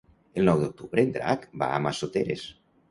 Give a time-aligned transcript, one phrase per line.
[0.43, 2.51] El nou d'octubre en Drac va a Massoteres.